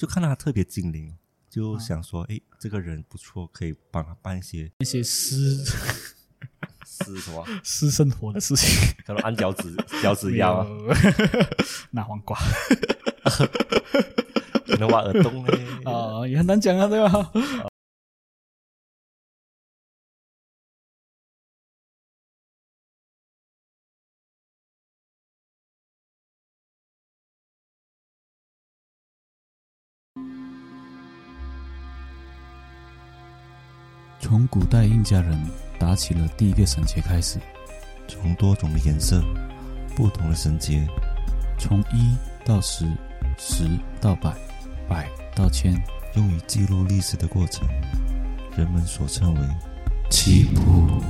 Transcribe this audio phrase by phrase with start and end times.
[0.00, 1.14] 就看到他特别精灵，
[1.50, 5.62] 就想说，哎，这个人不错，可以帮他办一些一些私
[6.82, 10.66] 私什么，私生活的事情，可能按脚趾脚趾腰啊，
[11.92, 12.34] 拿黄瓜，
[14.64, 17.30] 可能挖耳洞嘞，啊，也很难讲啊，对吧？
[34.50, 35.40] 古代印加人
[35.78, 37.38] 打起了第一个绳结开始，
[38.08, 39.22] 从多种的颜色、
[39.94, 40.84] 不同的绳结，
[41.56, 42.84] 从一到十，
[43.38, 43.64] 十
[44.00, 44.34] 到百，
[44.88, 45.80] 百到千，
[46.16, 47.64] 用于记录历史的过程，
[48.56, 49.40] 人们所称为
[50.10, 51.00] 七步。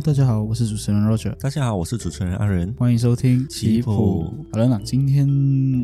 [0.00, 4.32] Hello，大家好，我是主持人 Roger，大家好，我是主持人阿仁，欢迎收听棋谱。
[4.50, 5.28] 好了，那今天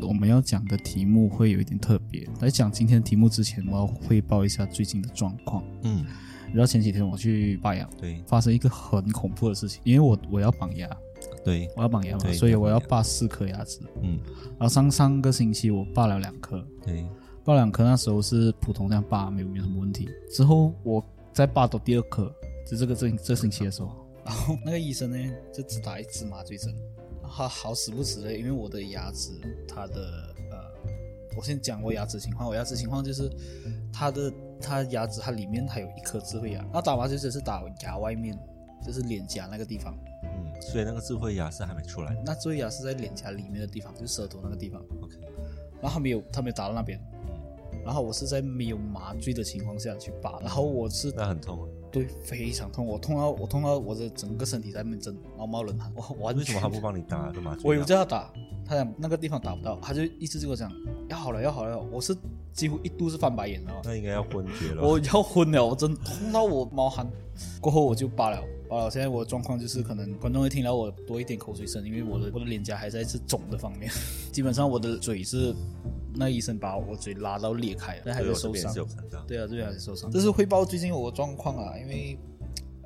[0.01, 2.27] 我们要讲的题目会有一点特别。
[2.41, 5.63] 来讲今天的题目之前，我要汇报一下最近的状况。
[5.83, 6.03] 嗯，
[6.47, 10.89] 然后前几天我去拔牙，对，发生一个很恐怖的事情，因为我我要绑牙，
[11.45, 13.81] 对，我要绑牙嘛，所以我要拔四颗牙齿。
[14.03, 14.19] 嗯，
[14.59, 17.07] 然后上上个星期我拔了两颗，对，
[17.45, 20.09] 拔两颗那时候是普通这样拔，没有没有什么问题。
[20.31, 22.33] 之后我再拔到第二颗，
[22.67, 25.17] 就这个这这星期的时候，然后那个医生呢
[25.53, 26.75] 就只打一支麻醉针，
[27.23, 29.31] 他好死不死的，因为我的牙齿
[29.69, 30.59] 它的呃，
[31.37, 33.31] 我先讲我牙齿情况，我牙齿情况就是
[33.93, 38.37] 它的它牙齿它里面还有一颗智慧牙，那打麻醉针是打牙外面，
[38.85, 42.21] 就是脸颊那个地方，嗯，所以那个智慧牙是还没出来。
[42.27, 44.83] 那智慧牙是在脸颊里面的地方，就是舌头那个地方。
[45.01, 45.15] ，OK，
[45.81, 47.01] 然后他没有，他没有打到那边。
[47.85, 57.69] 然后我是在没有麻醉的情况下去拔，然后我是那很痛啊，对非常痛，我痛到我痛到我的整个身体在那边震，毛毛冷汗，我完全为什么他不帮你打这麻醉药？
[57.71, 58.31] 我有叫他打，
[58.67, 60.71] 他讲那个地方打不到，他就一直就跟我讲
[61.09, 62.15] 要好了要好了，我是
[62.53, 64.87] 几乎一度是翻白眼了，那应该要昏厥了。
[64.87, 67.11] 我要昏了，我真痛到我冒汗。
[67.63, 68.91] 过后我就罢了，罢了。
[68.91, 73.91] 现在我的状况就是，可能观众会听到我多一点口水声，因为我的我的脸颊还在是肿的方面。
[74.33, 75.55] 基本上我的嘴是，
[76.17, 78.73] 那医生把我嘴拉到裂开了，但还对在受伤
[79.27, 80.11] 对啊，这边还是受伤。
[80.11, 82.19] 这是汇报最近我的状况啊，因为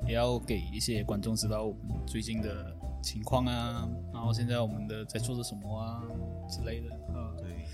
[0.07, 6.03] 也要给一些观众知道我们最近的情况啊，然后现在我们的在做着什么啊
[6.49, 7.33] 之类的啊。
[7.37, 7.65] 对，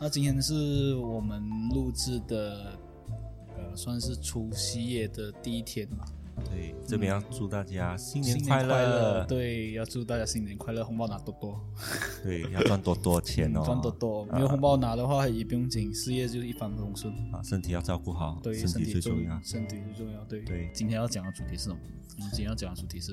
[0.00, 2.78] 那今天是我们录制的，
[3.56, 6.04] 呃，算是除夕夜的第一天嘛。
[6.44, 11.60] 对，这边要祝大家新年新快乐，对，要祝大家新年快乐，红包拿多多，
[12.22, 14.24] 对，要赚多多钱哦，赚多多。
[14.26, 17.12] 没有红包拿的话也不用紧，事业就是一帆风顺。
[17.32, 20.24] 啊，身体要照顾好，对，身体最重重要身体最重要。
[20.24, 21.76] 对对今天要讲的主题是什么？
[22.18, 23.12] 我们今天要讲的主题是，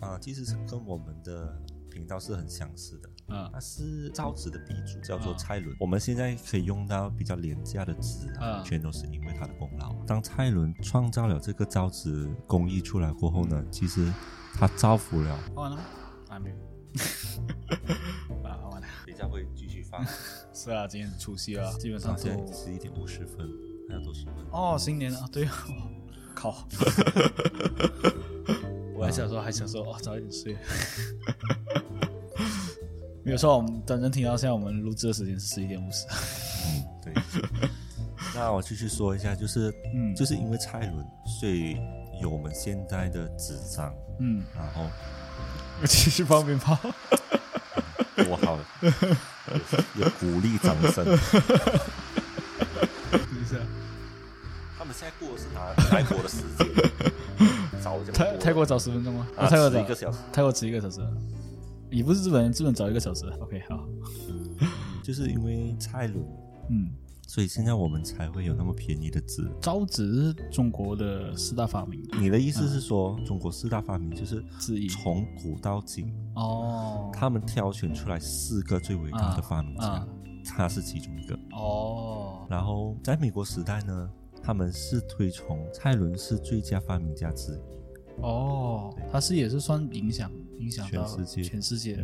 [0.00, 0.18] 啊。
[0.20, 1.56] 其实是跟我们的
[1.90, 5.76] 频道是很相似的，啊它是造纸的鼻祖，叫做啊蔡伦。
[5.80, 9.92] 我们现在可以用到比较廉价的纸啊，啊全都是因为他的功劳。
[10.06, 14.12] 当蔡伦创造了这个造纸工艺出来过后呢，其实
[14.54, 15.38] 他造福了。
[15.54, 15.82] 完了吗？
[16.28, 16.56] 还没有。
[18.48, 18.86] 啊，完了。
[19.06, 20.04] 等一下会继续放，
[20.52, 23.48] 是啊，今天是除夕啊，基本上啊，现在十一点五十分，
[23.88, 24.34] 还有多十分？
[24.50, 25.72] 哦，新年啊，对啊，哦
[26.34, 26.66] 靠！
[28.94, 30.56] 我还想说，还想说，哦，早一点睡。
[33.24, 36.04] 没有错，我们等人听到现在我们录制的时间是十一点五十。
[36.66, 37.14] 嗯，对。
[38.34, 41.04] 那我继续说一下，就是，嗯就是因为蔡伦，
[41.40, 41.76] 所以
[42.20, 44.86] 有我们现在的纸张，嗯，然后
[45.84, 46.76] 继续放鞭炮。
[48.16, 48.90] 多好， 有
[50.04, 51.04] 有鼓励掌声。
[51.04, 51.16] 等一
[53.44, 53.56] 下，
[54.78, 56.66] 他们现在过的是哪泰国的时间？
[57.82, 59.26] 早就泰泰国早十分钟吗？
[59.36, 61.00] 啊泰国早迟一个小时，泰国迟一个小时，
[61.92, 63.26] 也不是日本人，日本早一个小时。
[63.40, 63.86] OK，好，
[65.04, 66.24] 就是因为蔡伦，
[66.70, 66.90] 嗯，
[67.28, 69.46] 所以现在我们才会有那么便宜的纸。
[69.60, 72.02] 造纸是中国的四大发明。
[72.18, 74.88] 你的意思是说，中国四大发明就是之一。
[74.88, 80.08] 从古到今，哦，他们挑选出来四个最伟大的发明家，啊
[80.44, 81.38] 他是其中一个。
[81.52, 84.10] 哦，然后在美国时代呢，
[84.42, 88.22] 他们是推崇蔡伦是最佳发明家之一。
[88.22, 90.30] 哦，他是也是算影响
[90.62, 91.96] 影响到全世界全世界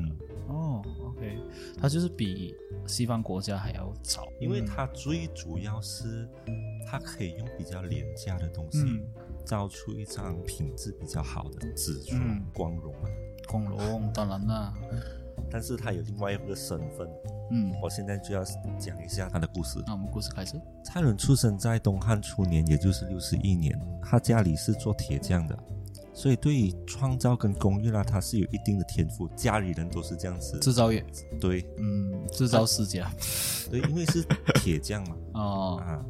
[0.49, 1.38] 哦，OK，
[1.81, 2.55] 它就是比
[2.87, 6.28] 西方国家还要早，因为它最主要是
[6.87, 9.06] 它可以用比较廉价的东西，嗯。
[9.44, 12.44] 造出一张品质比较好的紫唇嗯。
[12.52, 13.08] 光荣啊。
[13.46, 14.75] 光荣当然啦，
[15.50, 17.08] 但是他有另外一个身份，
[17.50, 18.44] 嗯，我现在就要
[18.78, 19.82] 讲一下他的故事。
[19.87, 20.60] 那我们故事开始。
[20.84, 25.58] 蔡伦出生在东汉初年，也就是六十一年，他家里是做铁匠的，
[26.19, 30.59] 所以对于创造跟工艺啦，他是有一定的天赋，家里人都是这样子。
[30.59, 31.06] 制造业，
[31.41, 31.65] 对。
[31.79, 33.09] 嗯，制造世家
[33.70, 34.25] 对，因为是
[34.56, 36.05] 铁匠嘛， 哦，啊，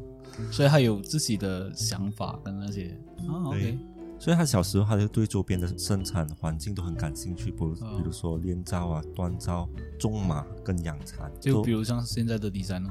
[0.51, 2.99] 所以他有自己的想法跟那些。
[3.27, 3.77] 哦对，OK，
[4.17, 7.97] 所以他小时候他就对周边的生产环境都很感兴趣，比如哦。
[7.99, 9.69] 比如说炼造啊、锻造、
[9.99, 12.89] 种马跟养蚕，就比如像现在的 designer，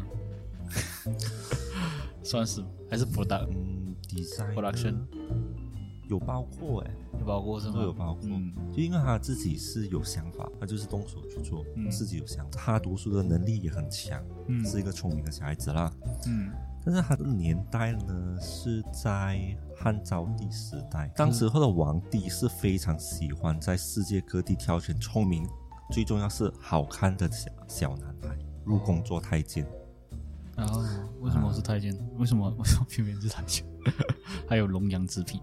[2.23, 4.95] 算是还是 product 嗯，design production
[6.09, 7.75] 有包括哎、有包括是吗？
[7.75, 8.23] 都有包括。
[8.25, 12.59] 嗯就因为他自己是有想法，他就是动手去做，嗯自己有想法。
[12.59, 15.93] 他读书的能力也很强，嗯是一个聪明的小孩子啦。
[16.27, 16.51] 嗯
[16.85, 19.39] 但是他的年代呢是在
[19.77, 25.47] 汉昭帝时嗯代，当时候的皇帝是非常喜欢在世界各地挑选聪明，
[25.91, 29.67] 最重要是好看的小小男孩入宫做太监。
[30.57, 30.81] 然后
[31.21, 31.95] 为什么是太监？
[32.17, 33.67] 为什么为什么偏偏是太监？
[34.49, 35.41] 还有龙阳之癖，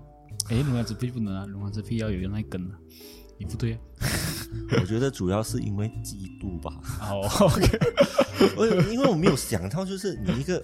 [0.50, 2.77] 诶，龙阳之癖不能啊，龙阳之癖要有那一根啊，
[3.38, 3.80] 你不对啊。
[4.80, 6.71] 我觉得主要是因为嫉妒吧，
[7.01, 7.80] 哦，OK，
[8.56, 10.63] 我因为我没有想到，就是你一个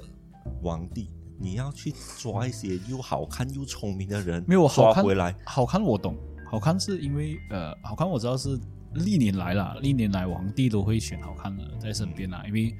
[0.61, 5.35] 皇帝，你要去抓一些又好看又聪明的人，没有好看抓回来。
[5.45, 6.15] 好看我懂，
[6.49, 8.57] 好看是因为呃，好看我知道是
[8.93, 12.73] 历年来啦，历年来皇帝都会选好看的在身边啦，因为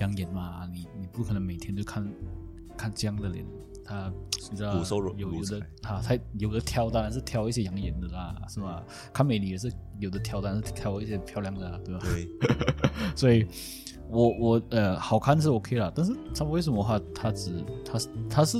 [0.00, 2.12] 养眼嘛，你你不可能每天都看
[2.76, 3.46] 看这样的脸，
[3.86, 4.12] 他
[4.50, 8.82] 你知道有有的如柴啊，他有的挑当然是挑一些养眼的啦，是吧？
[9.12, 12.00] 看美女也是有的挑，当然是挑一些漂亮的啦，对吧？
[12.02, 12.28] 对，
[13.16, 13.46] 所以
[14.08, 17.98] 我我呃好看是 OK 啦，但是他为什么他他只他
[18.28, 18.58] 他是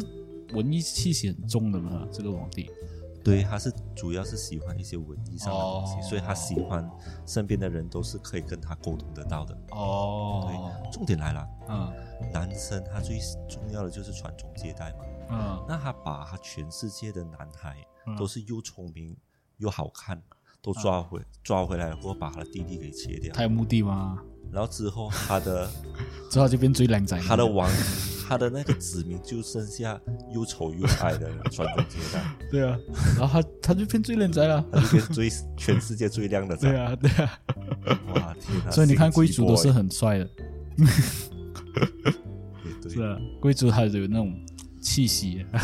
[0.52, 2.06] 文艺气息很重的嘛？
[2.12, 2.70] 这个皇帝
[3.24, 6.88] 对，他是主要是喜欢一些文艺上的东西，哦所以他喜欢
[7.26, 9.56] 身边的人都是可以跟他沟通得到的。
[9.72, 11.92] 哦，对，重点来了，嗯
[12.32, 13.18] 男生他最
[13.48, 14.98] 重要的就是传宗接代嘛。
[15.30, 17.76] 嗯那他把他全世界的男孩
[18.06, 19.16] 嗯都是又聪明
[19.58, 20.20] 又好看，
[20.62, 23.42] 都抓回抓回来了过后，把他的弟弟给切掉他。
[23.42, 24.18] 有目的吗？
[24.52, 25.68] 然后之后他的
[26.30, 27.18] 之后就变最靓仔。
[27.20, 27.68] 他的王，
[28.28, 30.00] 他的那个子民就剩下
[30.32, 32.78] 又丑又矮的人传宗接代，对啊，
[33.18, 34.64] 然后他他就变最靓仔了。
[34.72, 36.68] 他就变最全世界最靓的仔。
[36.70, 37.40] 对啊对啊，
[38.14, 38.70] 哇天啊！
[38.70, 40.28] 所以你看贵族都是很帅的
[42.88, 44.32] 是啊，贵族他有那种
[44.86, 45.44] 气息。
[45.52, 45.60] 嗯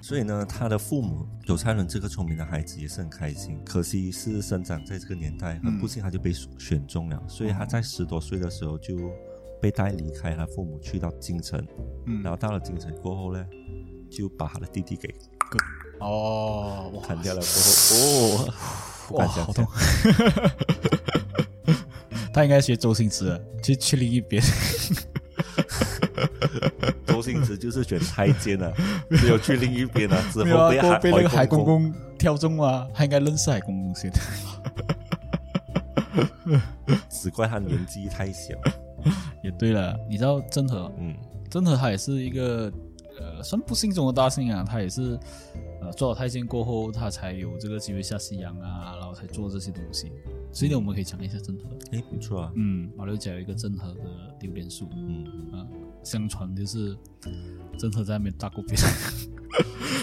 [0.00, 8.96] 所以呢，他的父母有蔡伦这个聪明的孩子也是很开心，可惜是生长在这个年代，很不幸他就被选中了，所以他在十多岁的时候就
[9.60, 11.60] 被带离开他父母，去到京城，
[12.06, 13.44] 嗯然后到了京城过后呢，
[14.08, 15.12] 就把他的弟弟给
[15.98, 18.46] 哦，砍掉了过后，
[19.10, 19.66] 哦，哇，好痛。
[22.32, 24.40] 他应该学周星驰的，去去另一边。
[27.06, 28.72] 周星驰就是选太监 了，
[29.10, 31.92] 只有去另一边啊， 之后被海被那个海公公。
[31.92, 34.10] 公挑中啊，他应该认识海公公先。
[37.10, 38.54] 只怪他年纪太小，
[39.42, 41.14] 也对了，你知道郑和，嗯，
[41.50, 42.72] 郑和他也是一个
[43.20, 45.18] 呃，算不幸中的大幸啊，他也是
[45.82, 50.10] 呃做了太监过后，他才有这个机会下西洋啊，然后才做这些东西。
[50.52, 51.64] 所以呢，我们可以讲一下郑和。
[51.92, 54.00] 哎，不错啊，嗯，马六甲有一个郑和的
[54.40, 55.66] 榴莲树嗯，啊，
[56.06, 56.96] 相传就是
[57.76, 58.76] 郑和在那边大过兵。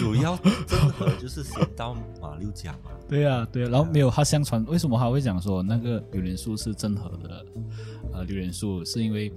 [0.00, 7.46] 主要郑和就是先到马六甲嘛，对呀、对呀、然后没有他相传，为什么他会讲说那个榴莲树是郑和的
[8.12, 8.84] 呃榴莲树？
[8.84, 9.32] 是因为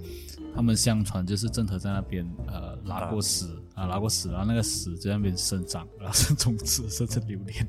[0.55, 3.45] 他们相传就是郑和在那边呃拉过屎
[3.75, 7.65] 啊，拉过屎，然后那个屎在那边生长，然后是从此生成榴莲。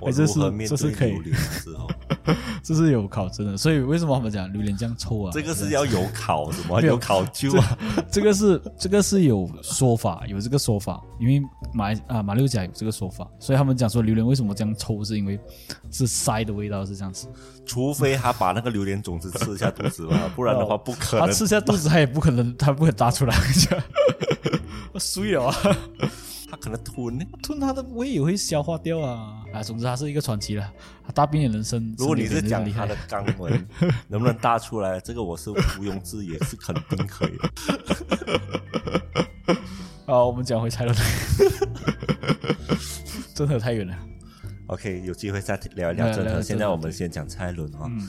[0.00, 1.90] 我 这是这是可以对榴莲的时候，
[2.62, 5.30] 这是有考证的，所以为什么他们讲榴莲这样臭啊？
[5.32, 6.80] 这个是要有烤什么？
[6.80, 7.78] 没有有考究啊？
[8.10, 15.38] 这个是这个是有说法，有这个说法，因为马啊马六甲有这个说法，所以他们讲说榴莲为什么这样臭，是因为
[15.90, 17.28] 是塞的味道是这样子。
[17.66, 21.26] 除非他把那个榴莲种子吃下肚子吧， 不然的话不可能。
[21.26, 23.34] 他吃下肚子，他也不可能，他不会大出来。
[24.92, 25.56] 我输了啊！
[26.54, 27.24] 他可能吞呢。
[27.42, 29.42] 吞他的胃也会消化掉啊！
[29.52, 30.72] 啊，总之他是一个传奇了。
[31.04, 31.92] 他大便也能生。
[31.98, 33.66] 如果你是讲他的肛门
[34.06, 37.50] 能不能大出来，这个我是毋庸置疑，是肯定可以的。
[40.14, 40.96] 啊，我们讲回蔡伦，
[43.34, 43.96] 真的太远了。
[44.68, 46.22] OK，有机会再聊一聊郑和。
[46.22, 48.08] 聊聊郑和现在我们先讲蔡伦啊、嗯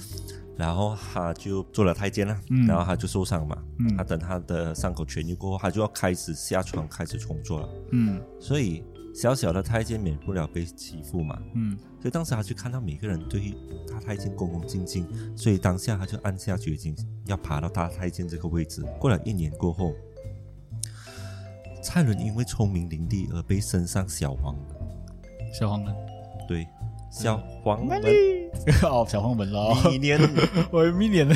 [0.58, 2.66] 然后他就做了太监了，嗯。
[2.66, 3.98] 然后他就受伤嘛，嗯。
[3.98, 7.70] 他等他的伤口痊愈过后，他就要开始下床开始工作了。
[7.92, 8.22] 嗯。
[8.40, 8.84] 所以
[9.14, 11.78] 小小的太监免不了被欺负嘛，嗯。
[12.00, 13.54] 所以当时他就看到每个人对
[13.88, 16.96] 大太监恭恭敬敬，所以当下他就暗下决心
[17.26, 18.84] 要爬到大太监这个位置。
[19.00, 19.94] 过了一年过后，
[21.82, 24.56] 蔡伦因为聪明伶俐而被升上小黄。
[24.56, 24.64] 门。
[25.54, 25.96] 小黄门，
[26.48, 26.68] 对，
[27.10, 28.02] 小黄门，
[28.84, 30.19] 哦，小黄门咯，一年。
[30.72, 31.27] 我有明年。
[31.29, 31.36] 的，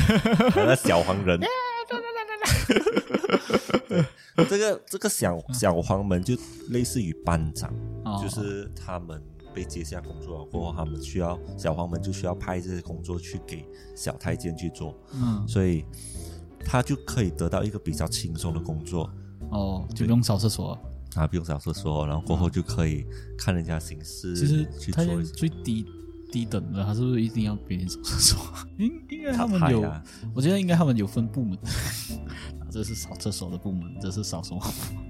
[0.56, 1.40] 那小黄人。
[4.48, 6.34] 这个这个小小黄门就
[6.70, 7.72] 类似于班长，
[8.04, 8.20] 哦。
[8.22, 9.22] 就是他们
[9.54, 15.46] 被接下工作了过后，他们需要小黄门就需要派这些工作去给小太监去做，嗯。
[15.46, 15.84] 所以
[16.64, 19.10] 他就可以得到一个比较轻松的工作。
[19.50, 20.78] 哦，就不用扫厕所。
[21.16, 23.04] 啊，不用扫厕所，然后过后就可以
[23.36, 25.84] 看人家行事，其实去做最低
[26.30, 28.38] 低等的，他是不是一定要别人扫厕所？
[28.78, 30.02] 应应该他们有，啊，
[30.34, 31.56] 我觉得应该他们有分部门。
[32.60, 34.60] 啊，这是扫厕所的部门，这是扫什么？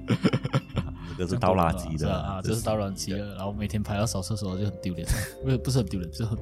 [1.19, 3.35] 这是倒垃圾的是啊，这是倒垃圾的。
[3.35, 5.07] 然后每天排到扫厕所就很丢脸，
[5.45, 6.39] 不是不是很丢脸，就是很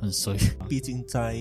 [0.00, 0.36] 很衰。
[0.68, 1.36] 毕竟在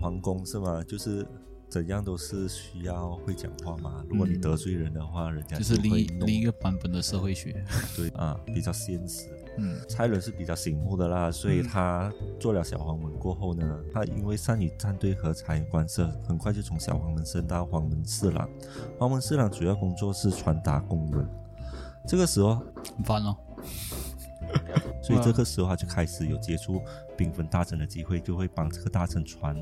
[0.00, 0.84] 皇宫是吗？
[0.84, 1.26] 就是
[1.68, 4.04] 怎样都是需要会讲话嘛。
[4.08, 7.64] 如果你得罪人的话，人家就是另一另一个版本的社会学。
[7.96, 9.28] 对啊，比较现实。
[9.58, 18.48] 嗯蔡伦是比较醒目的啦，所以他做了小黄门过后呢，他因为善于站队和察言观色，很快就从小黄门升到黄门侍郎。
[18.98, 21.26] 黄门侍郎主要工作是传达公文。
[22.06, 22.62] 这个时候，
[22.96, 23.36] 很烦哦。
[25.02, 26.82] 所以这个时候他就开始有接触
[27.16, 29.56] 缤纷大臣的机会，就会帮这个大臣传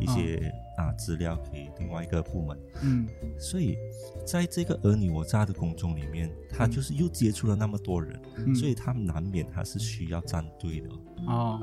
[0.00, 2.58] 一些啊资料给另外一个部门。
[2.82, 3.06] 嗯
[3.38, 3.76] 所以
[4.24, 10.88] 在这个尔女我诈的宫中里面，他就是又接触了那么多人，嗯所以他难免他是需要站队的
[11.26, 11.60] 哦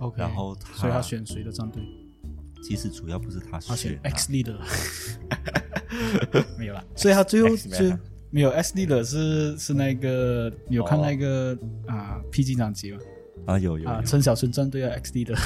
[0.00, 0.20] ，OK。
[0.20, 1.82] 然后他，所以他选谁的战队？
[2.62, 4.56] 其实主要不是他他选选、啊，X leader，
[6.56, 6.82] 没有了。
[6.96, 8.00] 所以他最后 就啊
[8.34, 12.98] 没有 X leader 是是那个你有看哦那个啊披荆斩棘吗？
[13.46, 15.38] 啊有有啊，有，陈小春战队的 X leader，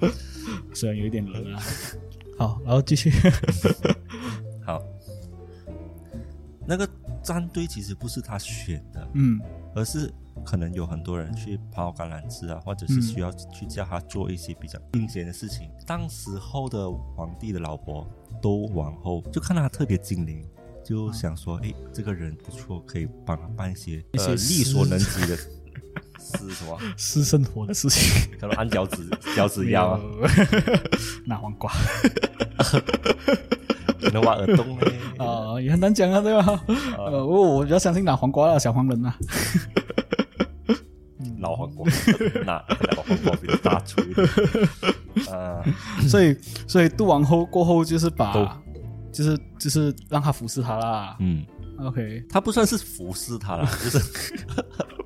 [0.74, 1.62] 虽然有一点冷啊。
[2.36, 3.10] 好，然后继续。
[4.62, 4.82] 好，
[6.66, 6.86] 那个
[7.22, 9.40] 战队其实不是他选的，嗯
[9.74, 10.12] 而是
[10.44, 15.70] 可能有很多人去抛橄榄枝啊，或者是需要去叫他做一些比较阴险的事情。
[15.86, 18.06] 当时候的皇帝的老婆
[18.42, 20.46] 都王后就看到他特别精灵，
[20.88, 26.78] 就想说，哎，这个人不错，可以帮他办一些一些呃力所能及的是什么？
[26.96, 30.78] 私生活的事情，可能按脚趾脚趾腰啊，没有
[31.28, 31.70] 拿黄瓜
[34.00, 34.98] 可能挖耳洞嘞。
[35.18, 36.64] 啊，也很难讲啊，对吧？
[36.96, 39.14] 呃，我我比较相信拿黄瓜的小黄人啊。
[41.40, 41.86] 老黄瓜，
[42.46, 42.52] 那
[42.96, 44.26] 老黄瓜比较大粗一点
[45.32, 45.62] 啊。
[46.08, 46.34] 所以
[46.66, 48.62] 所以渡完后过后就是都把，
[49.12, 51.16] 就是就是让他服侍他啦。
[51.20, 51.44] 嗯
[51.80, 53.98] ，OK，他不算是服侍他啦， 就是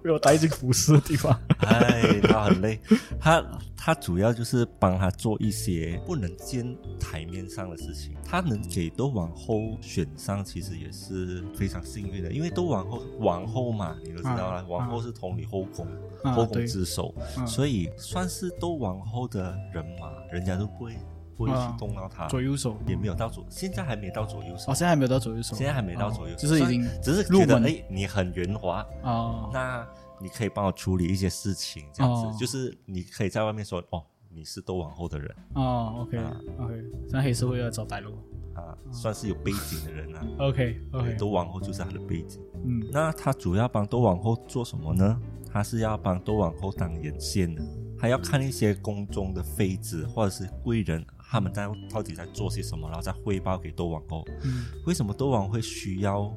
[0.03, 1.33] 被我带进服侍的地方。
[1.59, 2.81] 哎，他很累，
[3.21, 3.45] 他
[3.77, 8.15] 他主要就是帮他做一些不能见台面上的事情。
[8.25, 15.87] 他能给窦王后选上，其实也是非常幸运的，因为窦王后王后嘛，你都知道啦，啊王后是统领后宫，
[16.25, 20.97] 啊后宫之首，嗯所以算是窦王后的人马，人家都不会
[21.37, 22.27] 不会去啊动到他。
[22.29, 22.77] 左右手。
[22.87, 29.51] 也没有到左，现在还没到左右手，哦，现在还没有到左右手，现在还没到左右手，就是已经只是觉得哎，你很圆滑，哦。
[29.53, 29.87] 那
[30.21, 32.37] 你可以帮我处理一些事情，这样子，哦。
[32.39, 35.35] 就是你可以在外面说哦，你是窦王后的人。
[35.55, 36.37] 哦，OK 啊。
[36.59, 36.75] OK，
[37.11, 38.13] 像黑社会要找白路
[38.55, 40.27] 啊，算是有背景的人啊。
[40.39, 42.41] ，OK OK，窦王后就是他的背景。
[42.65, 42.83] 嗯。
[42.93, 45.21] 那他主要帮窦王后做什么呢？
[45.53, 47.63] 他是要帮窦王后当眼线的，
[47.99, 54.23] 还要看一些宫中的妃子或者是贵人，他们在到底在做些什么，然后再汇报给窦王后。
[54.45, 56.31] 嗯为什么窦王会需要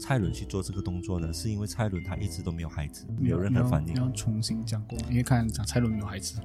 [0.00, 1.32] 蔡伦去做这个动作呢？
[1.32, 3.98] 是因为蔡伦他一直都没有孩子，没有任何反应你。
[4.00, 6.40] 要重新讲过，因为看讲蔡伦没有孩子，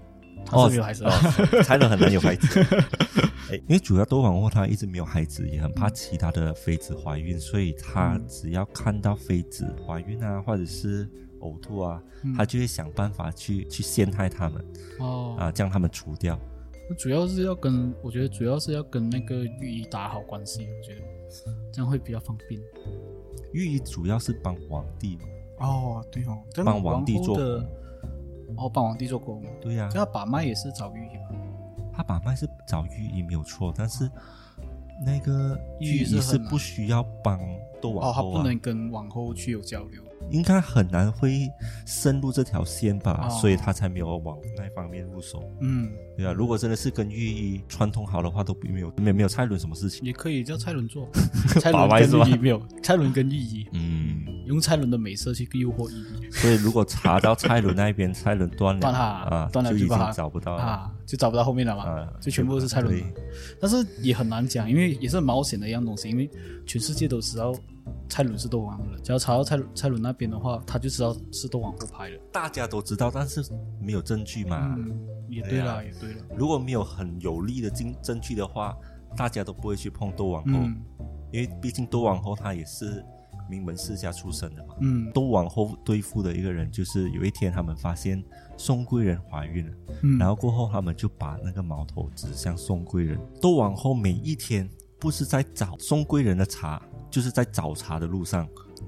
[0.45, 1.03] 他哦是没有孩子
[1.65, 2.63] 蔡伦很难有孩子。
[3.49, 11.09] 哎，因为主要窦王后他一直没有孩子，也很怕其他的妃子怀孕，所以他只要看到妃子怀孕啊，或者是
[11.39, 14.63] 呕吐啊，嗯她就会想办法去去陷害他们
[14.99, 16.39] 哦，啊，将他们除掉。
[16.93, 21.01] 主要是要跟，我觉得主要是要跟那个御医打好关系，我觉得
[21.71, 22.61] 这样会比较方便。
[23.53, 25.23] 御医主要是帮皇帝嘛，
[25.59, 27.57] 哦，对哦，帮皇帝做的，
[28.57, 31.39] 哦，帮皇帝做工，对呀、这样把脉也是找御医嘛。
[31.93, 34.09] 他把脉是找御医没有错，但是
[35.05, 37.39] 那个御医是不需要帮
[37.81, 40.03] 窦哦，他王后啊，不能跟王后去有交流。
[40.29, 41.47] 应该很难会
[41.85, 45.43] 深入这条线吧，哦所以他才没有往那方面入手。
[45.61, 50.05] 嗯，对啊，如果真的是跟御医串通好的话，都没有没有没有蔡伦什么事情。
[50.05, 51.07] 也可以叫蔡伦做，
[51.61, 53.67] 蔡伦跟御医没有，蔡伦跟御医。
[53.73, 53.84] 嗯，
[54.45, 60.61] 用蔡伦的美色去诱惑伊丽所以如果查到蔡伦那一边，蔡伦断了断了啊，断了就找不到了。
[60.61, 63.05] 啊，就找不到后面了嘛，啊就全部都是蔡伦对。
[63.59, 66.29] 但是也很难讲，因为也是很冒险的一样东西，因为
[66.65, 67.53] 全世界都知道
[68.07, 72.17] 蔡伦是多王后的，只要查到蔡蔡伦那边的话，他就知道是多王后拍的。
[72.31, 73.43] 大家都知道，但是
[73.81, 74.75] 没有证据嘛。
[74.77, 74.97] 嗯，
[75.27, 76.25] 也对啦，对啊也对了。
[76.37, 78.75] 如果没有很有力的证证据的话，
[79.17, 80.75] 大家都不会去碰多王后，嗯
[81.31, 83.03] 因为毕竟多王后她也是
[83.49, 84.75] 名门世家出身的嘛。
[84.81, 88.23] 嗯都往后对付的一个人，就是有一天他们发现
[88.57, 89.73] 宋贵人怀孕了，
[90.03, 93.19] 嗯，然后过后他们就把那个矛头指向宋贵人。
[93.41, 98.47] 都往后每一天不是在找宋贵人的茶，就是在找茶的路上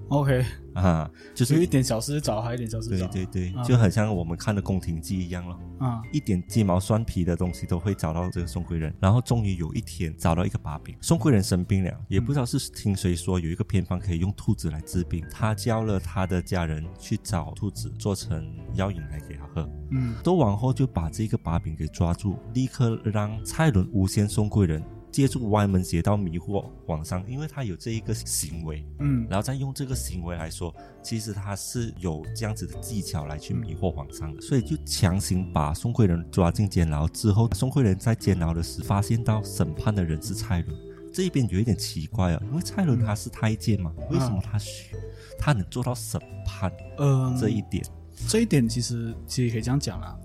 [0.09, 0.45] OK，
[0.81, 3.07] 啊，就是有一点小事就找，还有一点小事对找。
[3.07, 5.59] 对对，啊就很像我们看的宫廷剧一样咯。
[5.79, 10.95] 啊，一点鸡毛蒜皮的东西都会找到这个宋贵人，然后终于有一天找到一个把柄。
[11.01, 19.69] 宋贵人生病了，也不知道是听谁说有一个偏方可以用兔子来治病，他教了他的家人去找兔子做成药引来给他喝。
[19.91, 24.83] 嗯都王后就把这个把柄给抓住，立刻让蔡伦诬陷宋贵人。
[25.17, 29.25] 借助歪门邪道迷惑皇上，因为他有这一个行为，嗯。
[29.27, 30.71] 然后再用这个行为来说，
[31.01, 37.07] 其实他是有这样子的技巧来去迷惑皇上的，所以就强行把宋贵人抓进监牢。
[37.07, 40.77] 之后，宋贵人在监牢的时发现到审判的人是蔡伦，
[41.11, 44.95] 这一边有一点奇怪啊，因为蔡伦他是太监嘛，为什么他需
[45.39, 46.71] 他能做到审判？
[46.99, 47.83] 嗯，这一点？
[48.27, 50.15] 这一点其实其实可以这样讲啦，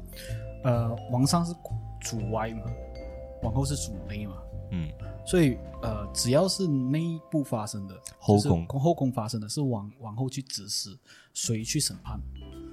[0.64, 1.54] 呃，皇上是
[2.02, 2.60] 主歪嘛，
[3.40, 4.34] 皇后是主内嘛，
[4.72, 4.90] 嗯，
[5.26, 8.66] 所以呃，只要是内部发生的后宫。
[8.66, 10.98] 就是后宫发生的是往往后去指使
[11.34, 12.20] 谁去审判，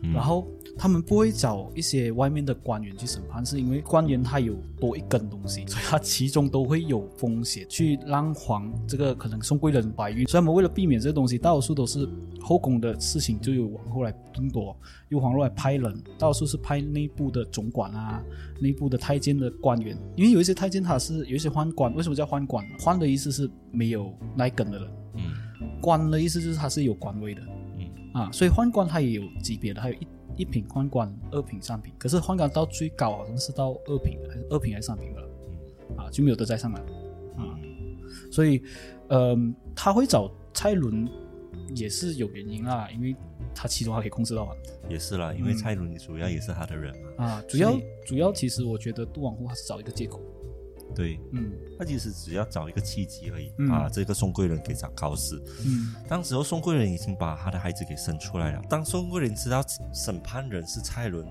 [0.04, 0.14] 嗯。
[0.14, 12.08] 然后他们不会找一些外面的官员去审判，是因为官员他有多一根东西，所以他其中都会有风险，去让皇这个可能宋贵人怀孕，所以他们为了避免这个东西，大多数都是
[12.40, 14.76] 后宫的事情就有王后来争夺，
[15.10, 18.24] 由皇后来派人，大多数是派内部的总管啊，
[18.62, 22.76] 内部的太监的官员，因为有一些太监他是有一些宦官，为什么叫宦官呢？
[22.80, 25.22] 宦的意思是没有那一根的人，嗯。
[25.82, 27.42] 官的意思就是他是有官位的。
[28.14, 31.94] 嗯啊，所以宦官他也有级别的，还有一一品宦官、二品、三品。
[31.98, 35.30] 可是宦官到最高好像是到二品，还是二品还是三品的了
[35.98, 36.80] 啊，就没有得再上来
[37.38, 37.58] 啊。
[38.32, 38.62] 所以，
[39.10, 41.08] 嗯、他会找蔡伦
[41.76, 43.16] 也是有原因啦，因为
[43.54, 44.56] 他其中他可以控制到啊。
[44.90, 50.20] 也是啦，因为蔡伦主要也是他的人嘛，啊，主要主要其实我觉得杜王后他是找一个借口，
[50.96, 55.42] 对，嗯他其实只要找一个契机而已，嗯把这个宋贵人给找搞死。
[55.66, 58.62] 嗯当时候宋贵人已经把他的孩子给生出来了。
[58.70, 61.26] 当宋贵人知道审判人是蔡伦，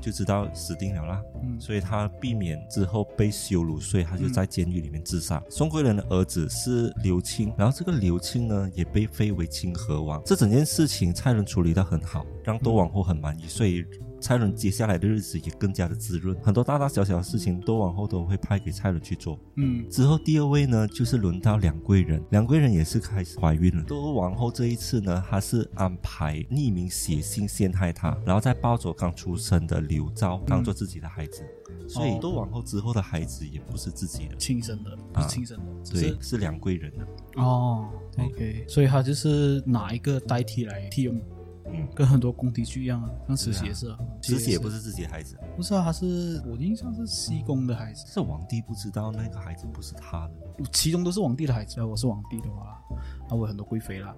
[0.00, 1.22] 就知道死定了啦。
[1.42, 5.42] 嗯所以他避免之后被羞辱，所以他就在监狱里面自杀。
[5.48, 10.20] 宋贵人的儿子是刘庆，然后这个刘庆呢也被废为清河王。
[10.24, 13.84] 这整件事情蔡伦处理得很好，让窦王后很满意，所以。
[14.24, 19.38] 蔡伦接下来的日子也更加的滋润，很多大大小小的事情，都往后都会派给蔡伦去做。
[19.56, 23.82] 嗯之后第二位呢，就是轮到梁贵人，梁贵人也是开始怀孕了。
[23.82, 31.44] 窦王后这一次呢，她是安排匿名写信陷害她，然后再抱走刚出生的刘昭当做自己的孩子，
[31.86, 37.06] 所以哦窦王后之后的孩子也不是自己的，亲生的不是亲生的，只是，对是梁贵人的。
[37.36, 41.20] 哦对，OK，所以他就是拿一个代替来替用。
[41.66, 50.64] 嗯，跟很多宫廷剧一样啊，像慈禧也是啊，慈禧也不是，自己的孩子，不是啊，他是我印象是西宫的孩子，是皇帝不知道那个孩子不是他的。
[50.72, 51.80] 其中都是皇帝的孩子。
[51.80, 52.80] 啊我是皇帝的话，
[53.28, 54.14] 那我有很多贵妃啦，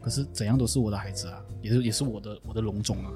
[0.00, 3.10] 可是怎样都是我的孩子啊，也是也是我的我的龙种啊。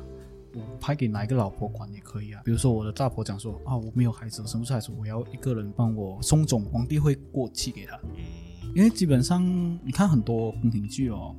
[0.53, 9.45] 我派给哪一个老婆管也可以啊，比如说我的大婆讲说啊，我没有孩子，我生不出孩子，我要一个人帮我送种，皇帝会过气给他，嗯，因为基本上
[9.85, 11.35] 你看很多宫廷剧哦，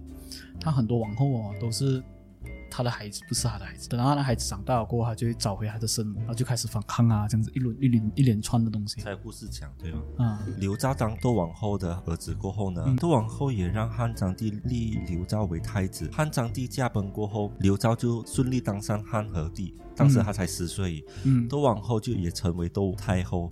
[0.61, 2.01] 他很多王后哦都是
[2.71, 10.01] 他的孩子不是他的孩子，等到他的孩子长大了过后，他就会找回他的生母，然后就开始反抗啊，这样子一轮一连一连串的东西在故事讲对吗？
[10.17, 16.09] 啊，刘昭当窦王后的儿子过后呢，窦王后也让汉章帝立刘昭为太子。
[16.13, 21.03] 汉章帝驾崩过后，刘昭就顺利当上汉和帝，当时他才十岁。
[21.23, 23.51] 嗯窦王后就也成为窦太后。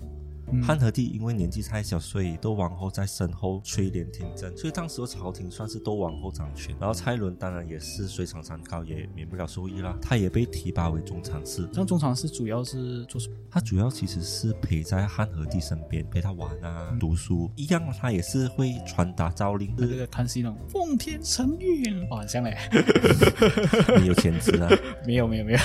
[0.52, 6.76] 嗯汉和帝因为年纪太小，所以窦王后在身后垂帘听政，所以当时的朝廷算是窦王后掌权。
[6.80, 9.98] 然后蔡伦当然也是水涨船高，也免不了受益啦。
[10.02, 13.36] 他也被提拔为中常侍，像中常侍主要是做什么？
[13.52, 22.58] 他主要其实是陪在汉和帝身边，陪他玩啊、读书一样，他也是会传达诏令，那个康熙那种奉天承运，哦，很像嘞，
[24.00, 24.70] 你有潜质啊。
[25.06, 25.60] 没有没有没有，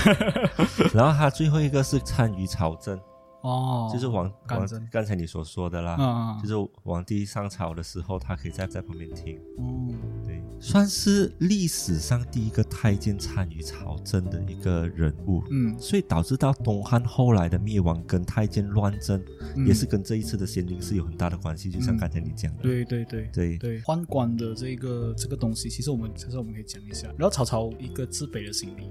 [0.95, 2.99] 然后他最后一个是参与朝政，
[3.45, 15.43] 哦，就是王王刚才你所说的啦，啊，就是皇帝上朝的时候，他可以在在旁边听，嗯对，算是历史上第一个太监参与朝政的一个人物。
[15.51, 19.23] 嗯，所以导致到东汉后来的灭亡跟太监乱政，
[19.57, 19.67] 嗯。
[19.67, 21.71] 也是跟这一次的先令是有很大的关系。
[21.71, 23.29] 就像刚才你讲的，对对对。
[23.31, 23.59] 对。
[23.59, 27.09] 对，宦官的这个这个东西，其实我们其实我们可以讲一下。
[27.19, 28.89] 然后曹操一个自卑的心理，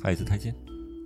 [0.00, 0.54] 他也是太监。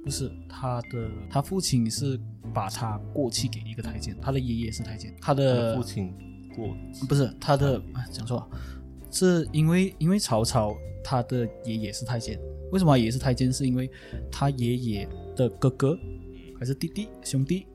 [0.06, 2.16] 不是他的他父亲是
[2.54, 6.14] 把他过继给一个太监，他的爷爷是太监，他他的的父亲
[6.54, 6.76] 过
[7.08, 8.48] 不是他的啊讲错了，
[9.10, 12.38] 是因为因为曹操他的爷爷是太监，
[12.70, 13.52] 为什么他爷爷是太监？
[13.52, 13.90] 是因为
[14.30, 15.98] 他爷爷的哥哥
[16.56, 17.66] 还是弟弟兄弟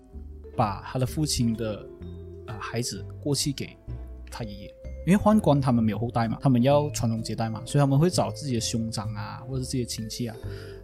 [0.56, 1.86] 把他的父亲的
[2.48, 3.76] 啊、孩子过继给
[4.32, 4.74] 他爷爷。
[5.06, 10.36] 因为宦官他们没有后代嘛，他们要传宗接代嘛，所以他们会找自己的兄长啊，或者是自己的亲戚啊，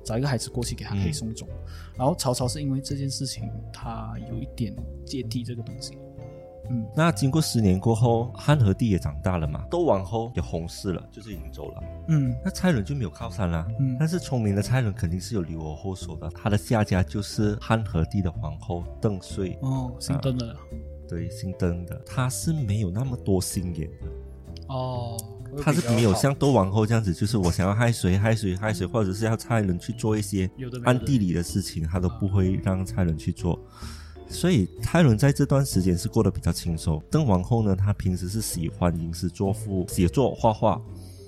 [0.07, 1.45] 找一个孩子过去给他可以送终。
[1.97, 4.73] 然后曹操是因为这件事情，他有一点
[5.05, 5.97] 芥蒂这个东西。
[6.69, 11.83] 嗯那经过十年过后，汉和帝也长大了嘛，窦王后也红事了，就是已经走了。
[12.09, 13.65] 嗯那蔡伦就没有靠山了。
[13.79, 20.55] 嗯但是聪明的蔡伦肯定是有留我后手的，他的下家就是汉和帝的皇后邓遂，哦，姓邓的、
[21.07, 24.07] 对，姓邓的，他是没有那么多心眼的。
[24.67, 25.17] 哦，
[25.61, 30.49] 他是没有像像窦王后这样子，就是我想要害谁害谁害谁，或者是要蔡伦去做一些
[30.83, 33.59] 暗地里的事情，他都不会让蔡伦去做。
[34.29, 37.01] 所以蔡伦在这段时间是过得比较轻松。
[37.09, 40.81] 邓王后呢，她平时是喜欢吟诗作赋、写作、画画。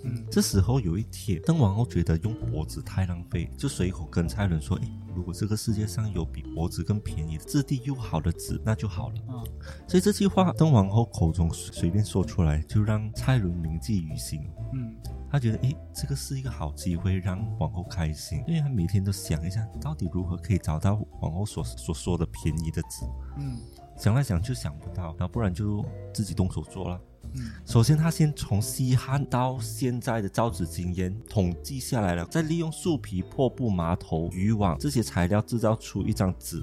[0.04, 9.44] 嗯这时候有一天，邓王后觉得用脖子太浪费，就随口跟蔡伦说：“诶，如果这个世界上有比脖子更便宜、质地又好的纸，那就好了。”啊
[9.88, 14.42] 所以这句话邓王后口中随便说出来，就让蔡伦铭记于心。
[14.74, 14.96] 嗯
[15.32, 23.06] 他觉得，诶，这个是一个好机会，让皇后开心，因为他每天都想一下，到底如何可以找到皇后所所说的便宜的纸。
[23.38, 23.60] 嗯
[23.96, 27.00] 想来想去想不到，然后不然就自己动手做了。
[27.36, 36.62] 嗯首先，他先从西汉到现在的造纸经验统计下来了，再利用树皮、破布、麻头、渔网这些材料制造出一张纸。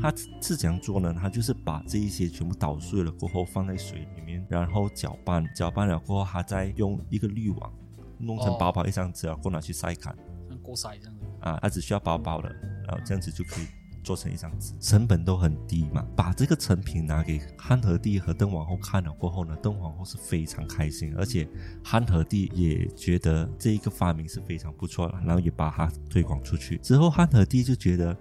[0.00, 1.14] 他是怎样做呢？
[1.18, 7.72] 他就是把这一些全部捣碎了过后放在水里面，然后搅拌，搅拌了过后，他再用一个滤网
[8.18, 10.16] 弄成哦薄薄一张纸，然后过拿去晒干。
[10.48, 11.24] 像锅筛这样子。
[11.40, 12.48] 啊，它只需要薄薄的，
[12.84, 13.66] 然后这样子就可以
[14.08, 16.02] 做成一张纸，成本都很低嘛。
[16.16, 21.46] 把这个成品拿给汉和帝和邓皇后看了过后呢，邓皇后是非常开心，而且
[21.84, 26.78] 汉和帝也觉得这一个发明是非常不错的，然后也把它推广出去。
[26.78, 28.16] 之后汉和帝就觉得。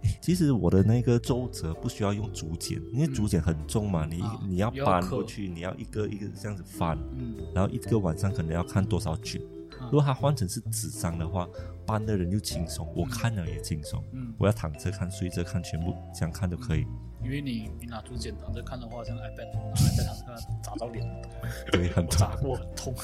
[0.00, 9.42] 哎其实我的那个周折不需要用竹简，因为竹简很重嘛，你啊你要搬过去，你要一个一个这样子翻，嗯然后一个晚上可能要看多少卷。
[9.76, 11.48] 啊如果它换成是纸张的话，
[11.88, 14.04] 搬的人又轻松，我看了也轻松。
[14.12, 16.86] 嗯，我要躺着看、睡着看，全部这样看都可以。
[17.24, 21.02] 因为你你拿竹简躺着看的话，像 iPad 拿 iPad 躺着看，砸到脸，
[21.72, 22.18] 对，很痛。
[22.18, 22.94] 砸过很痛。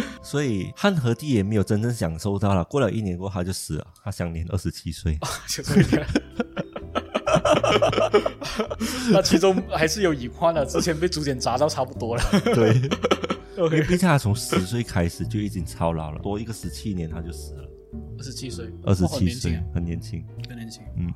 [0.22, 2.64] 所以汉和帝也没有真正享受到了。
[2.64, 5.18] 过了一年过后，他就死了，他享年二十七岁。
[9.10, 12.22] 那其中还是有隐患的，之前被竹简砸到差不多了。
[12.54, 12.80] 对，
[13.66, 17.68] 因为毕竟他从十岁开始就已经操劳了，多一个十七年他就死了，
[18.18, 20.24] 二十七岁，二十七岁很年轻。
[20.48, 20.82] 很年轻。
[20.96, 21.12] 嗯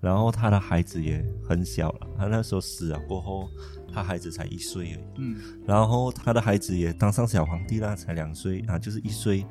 [0.00, 3.48] 然后他的孩子也很小了，他那时候死了过后，
[3.94, 5.04] 他孩子才一岁而已。
[5.18, 9.46] 嗯然后他的孩子也当上小皇帝啦，才两岁啊，就是一岁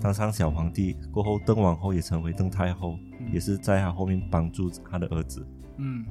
[0.00, 2.98] 当上小皇帝过后，邓王后也成为邓太后，
[3.32, 5.46] 也是在他后面帮助他的儿子。
[5.76, 6.04] 嗯，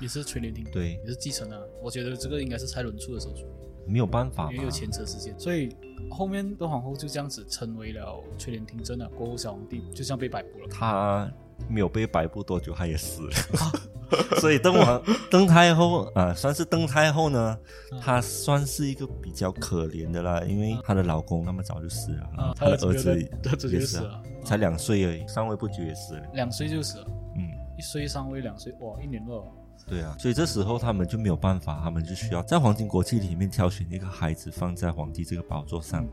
[0.00, 1.58] 也是垂帘听，对，也是继承啊。
[1.82, 3.44] 我觉得这个应该是蔡伦出的手术，
[3.86, 5.74] 没有办法嘛因为有前车之鉴，所以
[6.10, 9.08] 后面的皇后就这样子成为了垂帘听政了。
[9.10, 10.68] 过后小皇帝就这样被摆布了。
[10.70, 11.30] 他
[11.68, 13.30] 没有被摆布多久，他也死了。
[14.38, 17.58] 所以邓王邓太后啊、算是邓太后呢，
[18.00, 23.10] 她算是一个比较可怜的啦，因为她的老公那么早就死了，她的儿子
[23.50, 26.22] 儿子也死了啊，，才两岁而已，上位不久也死了。
[26.34, 29.44] 两岁就死了，嗯，一岁上位，两岁哇，一年了。
[29.88, 36.06] 对啊，所以这时候他们就没有办法，他们就需要在皇亲国戚里面挑选一个孩子放在皇帝这个宝座上。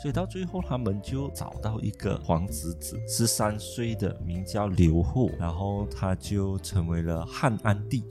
[0.00, 8.04] 所以到最后，他们就找到一个皇子子，十三岁的，名叫刘护，然后他就成为了汉安帝。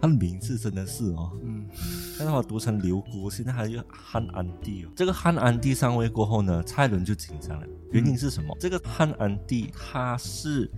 [0.00, 1.66] 他的名字真的是哦，嗯
[2.18, 4.90] 但是我读成刘姑，现在还有汉安帝哦。
[4.94, 8.54] 这个汉安帝上位过后呢，蔡伦就紧张了，原因是什么？
[8.60, 10.70] 这个汉安帝他是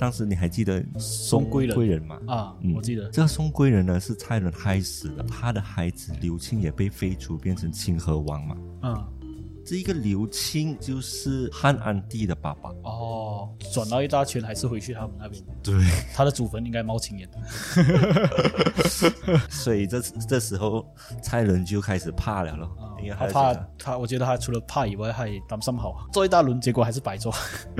[0.00, 2.18] 当时你还记得宋贵人吗？
[2.26, 3.06] 啊，嗯我记得。
[3.10, 8.56] 这个宋贵人呢是蔡伦害死的，他的孩子刘庆也被废除，变成清河王嘛。
[8.82, 9.06] 嗯
[9.62, 12.70] 这一个刘庆就是汉安帝的爸爸。
[12.82, 15.74] 哦，转了一大圈还是回去他们那边，对，
[16.14, 17.28] 他的祖坟应该冒青烟。
[19.50, 20.84] 所以这这时候
[21.22, 27.32] 蔡伦就开始怕了咯，他怕他，我觉得他除了怕以外，他也担心好做一大轮，结果还是白做。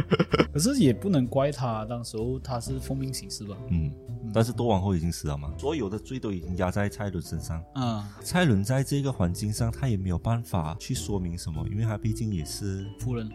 [0.52, 3.56] 可是也不能怪他，当时候他是奉命行事吧？
[3.68, 3.92] 嗯，
[4.32, 7.62] 但是多王后已经死了嘛，所有的罪都已经压在蔡伦身上。
[7.74, 13.28] 嗯，蔡伦在这个环境上，他也没有办法去说明什么，因为他毕竟也是仆人，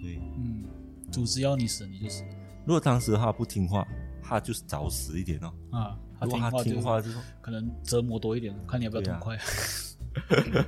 [0.00, 0.20] 对。
[0.38, 0.64] 嗯，
[1.10, 2.22] 组织要你死你就死
[2.64, 3.86] 如果当时他不听话，
[4.22, 5.52] 他就是早死一点哦。
[5.70, 5.98] 啊。
[6.18, 6.28] 他
[6.62, 9.36] 听话就可能折磨多一点，看你要不要痛快。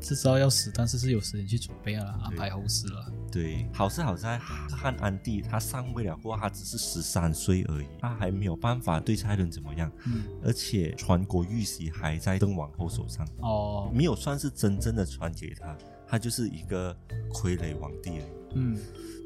[0.01, 3.13] 是知道要死，但是是有时间去准备啊，安排后事了。
[3.31, 15.77] 对，好是好在汉安帝他上位了过后，他只是十三岁而已，他还没有办法对蔡伦怎么样，嗯，而且传国玉玺还在邓王后手上，哦，没有算是真正的传给他，
[16.07, 16.97] 他就是一个
[17.33, 18.55] 傀儡皇帝而已。
[18.57, 18.79] 嗯，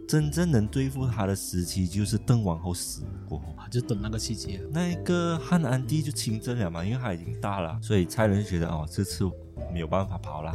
[0.09, 4.59] 真正能对付他的时期就是邓王后死过后，他就等那个契机。
[4.73, 9.31] 那一个汉安帝就亲政了嘛，因为他已经大了，所以蔡伦就觉得哦，这次
[9.73, 10.55] 没有办法跑了，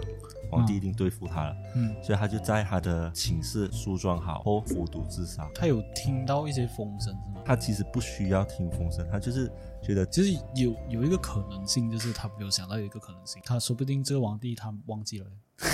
[0.49, 5.49] 皇帝一定对付他了，嗯，所以他就在他的寝室梳妆好后服毒自杀。
[5.55, 7.41] 他有听到一些风声是吗？
[7.45, 15.27] 他其实不需要听风声，他就是觉得就是有有一个可能性，就是他没有想到有一个可能性，他说不定这个皇帝他忘记了。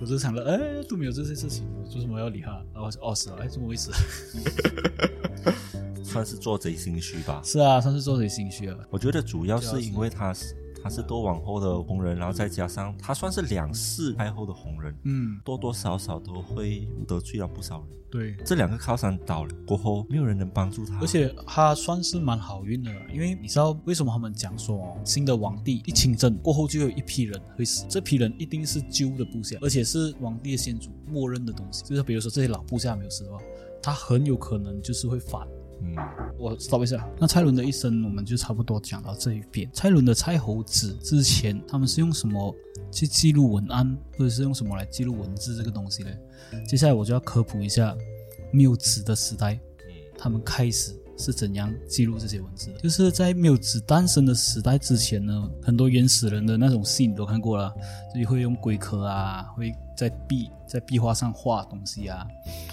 [0.00, 2.50] 我就想着，哎，都没有这些事情，我为什么要理他？
[2.72, 3.90] 然后哦，死了，哎，怎么回事？
[6.02, 7.40] 算是做贼心虚吧。
[7.44, 8.84] 是啊，算是做贼心虚了。
[8.90, 17.88] 我觉得主要是因为他是他是多王后的红人，然后再加上他算是两世太后的红人，嗯，多多少少都会得罪了不少人。
[18.10, 33.38] 对，这两个靠山倒了过后，没有人能帮助他，而且他算是蛮好运的，因为你知道为什么他们讲说哦，新的皇帝一亲政过后就有一批人会死，这批人一定是旧的部下，而且是皇帝的先祖默认的东西，就是比如说这些老部下没有死的话，
[33.80, 35.46] 他很有可能就是会反。
[35.82, 35.96] 嗯，
[36.38, 37.08] 我 stop 一下。
[37.18, 39.68] 那蔡伦的一生，我们就差不多讲到这一边。
[39.72, 42.54] 蔡伦的蔡侯子之前，他们是用什么
[42.92, 46.10] 去记录文案，或者是用什么来记录文字这个东西呢？
[46.68, 47.96] 接下来我就要科普一下
[48.52, 49.58] 没有纸的时代，
[50.18, 52.78] 他们开始是怎样记录这些文字的。
[52.80, 57.72] 就是在没有纸诞生的时代之前呢，很多原始人的那种信你都看过了，
[58.12, 62.26] 就是会用龟壳啊，会在壁在壁画上画东西啊，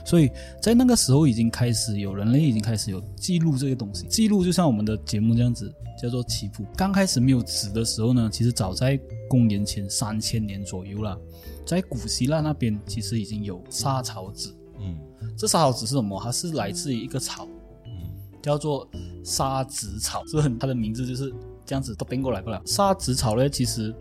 [0.05, 5.69] 所以在那个时候已经开始有人类已经开始有记录这个东西，记录就像我们的节目这样子，
[6.01, 6.63] 叫做棋谱。
[6.77, 8.97] 刚开始没有纸的时候呢，其实早在
[9.29, 11.19] 公元前三千年左右了，
[11.65, 14.55] 在古希腊那边其实已经有沙草纸。
[14.79, 14.97] 嗯
[15.37, 16.17] 这沙草纸是什么？
[16.23, 17.45] 它是来自于一个草，
[17.87, 17.91] 嗯
[18.41, 18.87] 叫做
[19.25, 21.33] 沙子草，是很它的名字就是
[21.65, 22.61] 这样子都变过来过来。
[22.65, 23.93] 沙子草呢，其实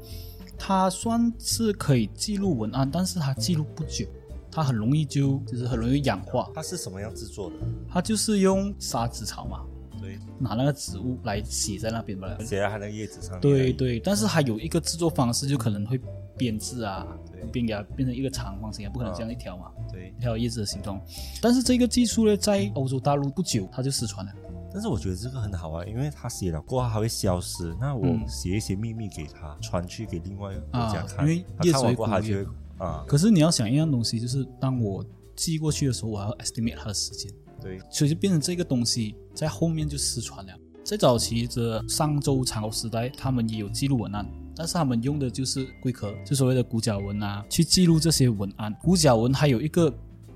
[0.58, 4.06] 它算是可以记录文案，但是它记录不久，
[4.50, 6.50] 它很容易就就是很容易氧化。
[6.54, 7.56] 它是什么样制作的？
[7.88, 9.64] 它就是用沙子草嘛，
[10.00, 12.36] 对，拿那个植物来写在那边吧。
[12.40, 13.40] 写在它那个叶子上面。
[13.40, 16.00] 对，对，但是它有一个制作方式，就可能会
[16.36, 20.12] 编制啊对，编给它变成一个长方形也，不可能这样一条嘛，对。
[20.16, 20.98] 一条叶子的形状。
[21.42, 24.32] 但是这个技术呢，在欧洲大陆不久它就失传了。
[24.76, 35.02] 但是我觉得这个很好啊，因为他写了过后还会消失，那我嗯写一些秘密给他，传去给另外一个国家啊看，因为叶子过后他就会啊，可是你要想一样东西，就是当我
[35.34, 40.52] 寄过去的时候，我还要 estimate 它的时间，对，所以就变成这个东西在后面就失传了。
[40.84, 48.76] 在早期的商周长欧时代，他们也有记录文案，但是他们用的就是龟壳，就所谓的骨甲文啊，去记录这些文案。
[48.82, 49.92] 骨甲文还有一个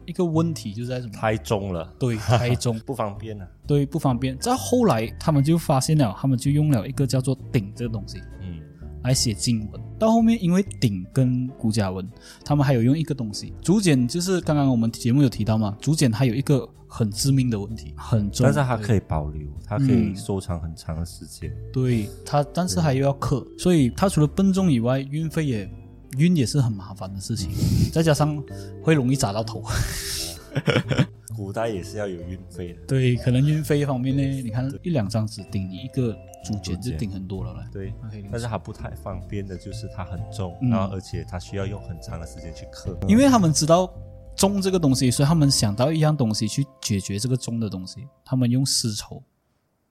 [0.07, 1.13] 一个问题，就是在什么？
[1.13, 3.47] 太重了，对，太重，不方便啊。
[3.71, 4.37] 对，不方便。
[4.39, 8.19] 再后来，他们就发现了，他们就用了一个叫做鼎这个东西。
[8.41, 8.59] 嗯
[9.05, 9.81] 来写经文。
[9.97, 12.05] 到后面，因为鼎跟古甲文，
[12.45, 21.49] 他们还有用一个东西，竹简，就是刚刚我们节目有提到嘛，竹简它有一个很致命的问题，很重，但是它可以保留，它可以嗯收藏很长的时间。
[21.73, 25.71] 对它，但是还又要刻，所以它除了笨重以外，运费也
[26.19, 27.51] 运也是很麻烦的事情，
[27.93, 28.43] 再加上
[28.83, 29.63] 会容易砸到头。
[31.41, 37.61] 古代也是要有运费的，对，可能运费方面呢，你看一两张纸顶你一个竹简就顶很多了嘞。
[37.73, 37.95] 对。
[38.31, 42.95] 但是它不太方便的就是它很重，嗯然后而且它需要用很长的时间去刻。
[43.09, 43.91] 因为他们知道
[44.37, 49.23] 重这个东西，所以他们想到一样东西去解决这个重的东西，他们用丝绸。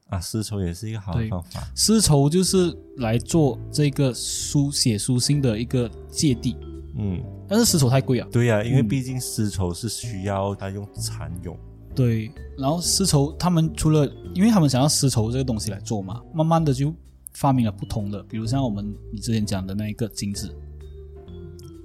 [0.09, 1.67] 啊，丝绸也是一个好的方法。
[1.75, 6.55] 丝绸就是来做这个书写书信的一个芥蒂，
[6.95, 8.27] 嗯，但是丝绸太贵啊。
[8.31, 11.57] 对呀、因为嗯毕竟丝绸是需要它用蚕蛹。
[11.95, 16.93] 对，然后丝绸他们除了，因为他们想要丝绸这个东西来做嘛，慢慢的就
[17.33, 20.49] 发明了不同的，比如像我们你之前讲的那一个金子，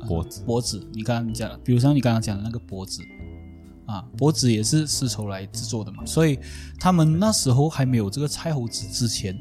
[0.06, 3.02] 脖子脖子，你刚刚讲的，比如像你刚刚讲的那个脖子
[3.86, 6.38] 啊，脖子也是丝绸来制作的嘛，所以
[6.78, 9.36] 他们那时候还没有这个菜猴子之前，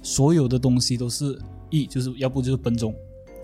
[0.00, 1.38] 所有的东西都是
[1.70, 2.94] 一就是要不就是笨重，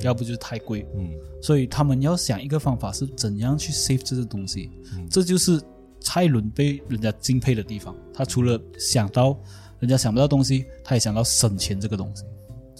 [0.03, 5.61] 要不就是太贵，嗯所以他们要想一个方法是怎样去 save 这个东西，嗯这就是
[6.01, 7.95] 蔡伦被人家敬佩的地方。
[8.13, 9.39] 他除了想到
[9.79, 12.25] 人家想不到东西，他也想到省钱这个东西。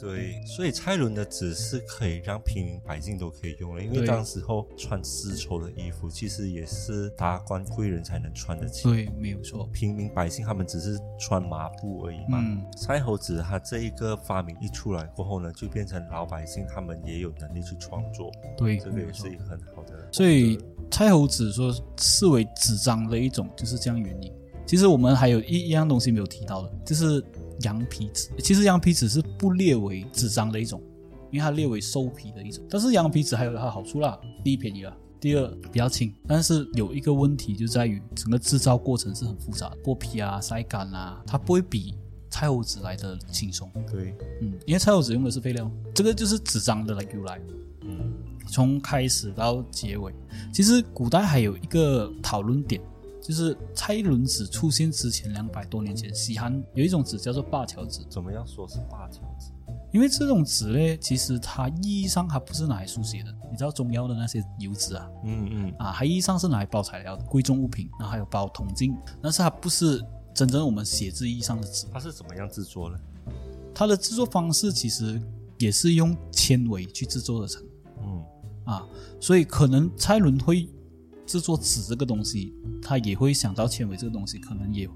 [0.01, 8.85] 对，所以蔡伦的纸是可以让平民百姓都可以用的，因为当时候穿丝绸的衣服，其实也是达官贵人才能穿得起。
[8.85, 9.69] 对，没有错。
[9.73, 12.39] 平民百姓他们只是穿麻布而已嘛。
[12.41, 20.09] 嗯蔡侯子他这一个发明一出来过后呢，就变成老百姓他们也有能力去创作，对，这个也是一个很好的。
[20.13, 20.59] 所以
[20.91, 24.33] 蔡侯子说视为纸张的一种，就是这样原因。
[24.67, 27.23] 其实我们还有一一样东西没有提到的，就是
[27.61, 28.29] 羊皮纸。
[28.39, 30.83] 其实羊皮纸是不列为纸张的一种，
[31.31, 32.65] 因为它列为兽皮的一种。
[32.69, 36.15] 但是羊皮纸还有它的好处啦，第一便宜啦，第二比较轻。
[36.27, 41.95] 但是有一个问题就在于整个制造过程是很复杂的，剥皮啊、晒干啊，它不会比
[42.31, 43.71] 菜猴纸来的轻松。
[43.91, 47.41] 对，嗯，因为菜猴纸用的是废料，这个就是纸张的由来。
[47.83, 48.13] 嗯
[48.51, 50.11] 从开始到结尾，
[50.55, 52.81] 其实古代还有一个讨论点，
[53.29, 59.53] 就是蔡伦纸出现之前两百多年前，西汉有一种纸叫做灞桥纸，怎么样说是灞桥纸？
[59.93, 72.99] 因为这种纸呢，其实它意义上它不是拿来书写的，你知道中药的那些油脂啊，嗯嗯啊，它意义上是拿来包材料的，贵重物品，然后还有包铜镜，但是它不是真正我们写字意义上的纸，它是怎么样制作呢？
[73.75, 75.21] 它的制作方式其实
[75.59, 77.63] 也是用纤维去制作而成。
[78.01, 78.25] 嗯
[78.65, 78.87] 啊，
[79.21, 80.67] 所以可能蔡伦会
[81.29, 84.89] 制作纸这个东西，他也会想到纤维这个东西，可能也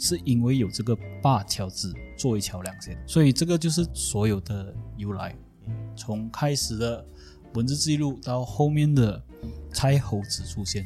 [0.00, 5.32] 是因为有这个灞桥纸作为桥梁先，所以这个就是所有的由来，
[5.96, 7.06] 从开始的
[7.54, 9.22] 文字记录到后面的
[9.72, 10.84] 蔡猴子出现，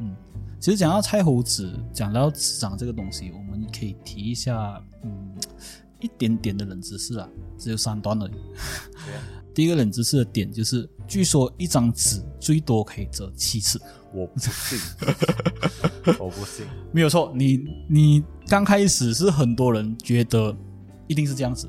[0.00, 0.12] 嗯，
[0.58, 5.36] 其实讲到蔡猴子，讲到纸张这个东西，我们可以提一下，嗯，
[6.00, 8.32] 一点点的冷知识啊，只有三段而已。
[9.54, 13.80] 第一个冷知识的点就是，据说一张纸最多可以折七次。
[14.14, 14.78] 我不信，
[16.20, 16.66] 我不信。
[16.92, 20.54] 没有错，你你刚开始是很多人觉得
[21.06, 21.66] 一定是这样子，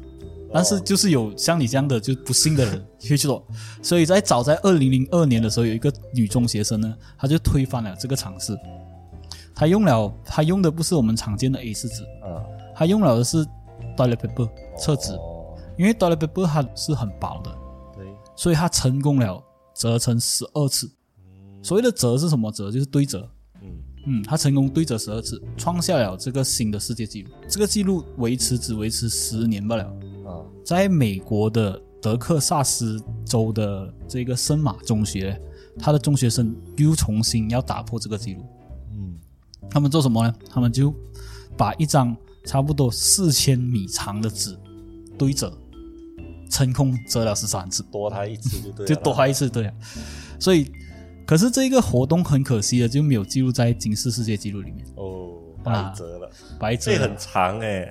[0.51, 3.45] 但是就是有像你这样的就不信的人会去做，
[3.81, 8.57] 所以在早在二零零二年的时候，有一个女中学生呢，她就推翻了这个尝试，
[9.55, 12.43] 她用了她用的不是我们常见的 A 四纸，嗯，
[12.75, 13.45] 她用了的是
[13.95, 15.55] toilet paper 厕纸，哦。
[15.77, 17.62] 因为 toilet paper 它是很薄的，对，
[18.35, 19.43] 所以他成功了
[19.75, 20.91] 折成十二次。
[21.61, 22.71] 所谓的折是什么折？
[22.71, 23.29] 就是对折。
[23.61, 23.69] 嗯
[24.05, 27.31] 嗯，他成功对折十二次，创下了这个新的世界纪录。
[27.47, 29.83] 这个纪录维持只维持十年罢了。
[30.25, 35.41] 啊在美国的德克萨斯州的这个圣马中学，
[35.79, 38.45] 他的中学生又重新要打破这个纪录。
[38.91, 39.17] 嗯
[39.69, 40.35] 他们做什么呢？
[40.49, 40.93] 他们就
[41.55, 42.15] 把一张
[42.45, 44.57] 差不多四千米长的纸
[45.17, 45.57] 对折，
[46.53, 47.81] 成功折了十三次。
[47.91, 49.73] 多他一次就对了，就多他一次，对啊。
[50.39, 50.71] 所以，
[51.25, 57.89] 可是这个活动很可惜的就没有记录在吉世世界纪录里面，哦，啊白折了，白折了这很长哎，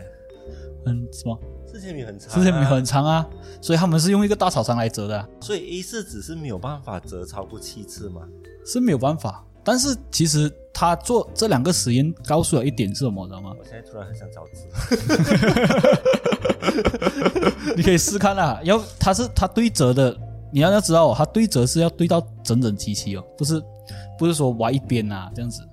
[0.87, 1.37] 很什么？
[1.67, 3.27] 四千米很长，四千米很，长啊，
[3.61, 8.23] 所以他们是用一个大草场来折的啊、所以 A 四纸是没有办法折超过七次吗？
[8.65, 9.45] 是没有办法。
[9.65, 13.53] 但是其实他做这两个实验告诉了一点是什么，知道吗？
[13.59, 14.67] 我现在突然很想找字，
[17.77, 20.17] 你可以试看啊，要它是它对折的，
[20.51, 23.63] 你要要知道哦，它对折是要对到整整齐齐哦，不是
[24.19, 25.63] 不是说歪一边啊这样子。
[25.63, 25.69] 嗯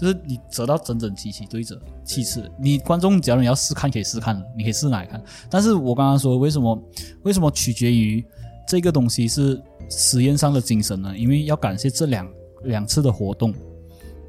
[0.00, 2.50] 就是你折到整整齐齐对折七次。
[2.58, 5.22] 你观众假如你要试看，可以试看，你可以试拿来看。
[5.50, 6.82] 但是我刚刚说为什么
[7.24, 8.24] 为什么取决于
[8.66, 11.12] 这个东西是实验上的精神呢？
[11.14, 12.26] 因为要感谢这两
[12.64, 13.54] 两次的活动，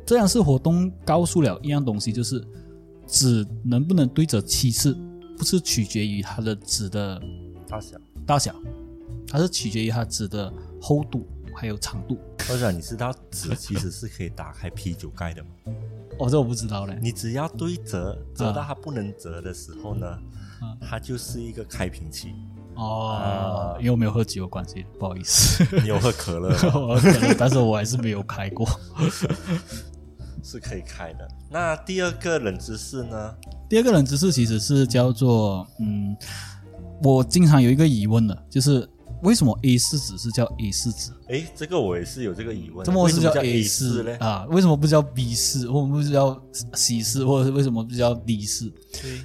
[0.06, 2.44] 这两次活动告诉了一样东西，就是
[3.08, 4.98] 纸能不能对折七次，
[5.38, 7.22] 不是取决于它的纸的
[7.68, 7.98] 大小。
[8.26, 8.56] 大小，
[9.28, 12.18] 它是取决于它纸的厚度还有长度。
[12.48, 15.50] 或者你知道纸其实是可以打开啤酒盖的吗？
[16.20, 16.98] 哦，这我不知道嘞。
[17.02, 22.34] 你只要对折，折到它不能折的时候呢，啊它就是一个开瓶器。
[22.76, 25.66] 哦啊，因为我没有喝酒的关系，不好意思。
[25.82, 26.56] 你有喝可乐
[27.38, 28.68] 但是我还是没有开过。
[30.46, 31.28] 是可以开的。
[31.50, 33.34] 那第二个冷知识呢？
[33.70, 36.16] 第二个冷知识其实是叫做，嗯，
[37.02, 38.88] 我经常有一个疑问的，就是
[39.24, 41.12] 为什么 A 四纸是叫 A 四纸？
[41.28, 42.84] 诶，这个我也是有这个疑问。
[42.84, 44.18] 怎么是叫为什叫 A 四呢？
[44.20, 44.46] 啊？
[44.50, 46.42] 为什么不叫 B 四，或者不是叫
[46.74, 48.72] C 四，或者是为什么不叫 D 四？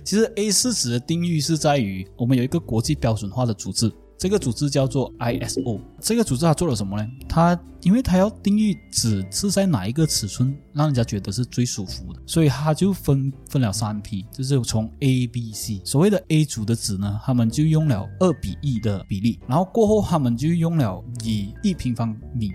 [0.05, 5.81] 其实 A 四纸的定义是在于我们有一个国际标准化的组织，这个组织叫做 ISO。
[6.01, 7.09] 这个组织它做了什么呢？
[7.29, 15.81] 它因为它要定义纸是在哪一个尺寸让人家觉得是最舒服的，所以它就分分了三批，就是从 A、B、C。
[15.85, 22.51] 所谓的 A 组的纸呢，他们就用了二比一的比例，然后过后他们就用了以一平方米